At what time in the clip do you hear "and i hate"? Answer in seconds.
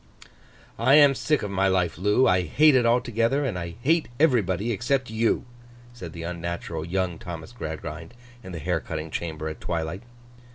3.45-4.07